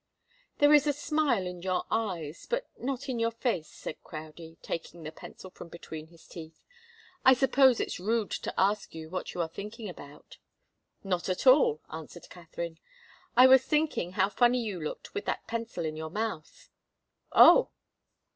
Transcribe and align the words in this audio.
"There 0.57 0.73
is 0.73 0.87
a 0.87 0.93
smile 0.93 1.45
in 1.45 1.61
your 1.61 1.83
eyes, 1.91 2.47
but 2.47 2.65
not 2.75 3.07
in 3.07 3.19
your 3.19 3.29
face," 3.29 3.67
said 3.67 4.01
Crowdie, 4.03 4.57
taking 4.63 5.03
the 5.03 5.11
pencil 5.11 5.51
from 5.51 5.67
between 5.69 6.07
his 6.07 6.25
teeth. 6.25 6.63
"I 7.23 7.35
suppose 7.35 7.79
it's 7.79 7.99
rude 7.99 8.31
to 8.31 8.51
ask 8.59 8.95
you 8.95 9.11
what 9.11 9.35
you 9.35 9.41
are 9.43 9.47
thinking 9.47 9.87
about?" 9.87 10.39
"Not 11.03 11.29
at 11.29 11.45
all," 11.45 11.81
answered 11.93 12.31
Katharine. 12.31 12.79
"I 13.37 13.45
was 13.45 13.63
thinking 13.63 14.13
how 14.13 14.29
funny 14.29 14.63
you 14.63 14.81
looked 14.81 15.13
with 15.13 15.25
that 15.25 15.45
pencil 15.45 15.85
in 15.85 15.95
your 15.95 16.09
mouth." 16.09 16.71
"Oh!" 17.31 17.69